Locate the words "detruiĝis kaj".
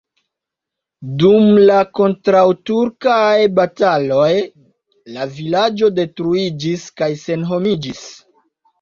6.03-7.15